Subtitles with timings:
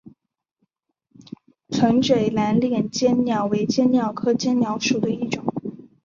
[1.69, 5.43] 橙嘴蓝脸鲣鸟为鲣鸟科鲣鸟属的一种。